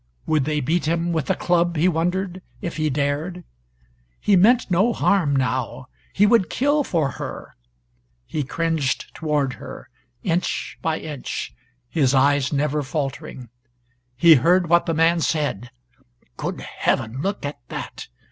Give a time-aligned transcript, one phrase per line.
[0.25, 3.43] Would they beat him with a club, he wondered, if he dared!
[4.19, 5.89] He meant no harm now.
[6.11, 7.55] He would kill for her.
[8.25, 9.91] He cringed toward her,
[10.23, 11.53] inch by inch,
[11.87, 13.49] his eyes never faltering.
[14.17, 15.69] He heard what the man said
[16.35, 17.21] "Good heaven!
[17.21, 18.07] Look at that!"